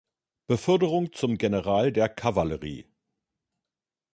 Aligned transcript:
Beförderung 0.47 1.13
zum 1.13 1.37
General 1.37 1.91
der 1.91 2.09
Kavallerie. 2.09 2.87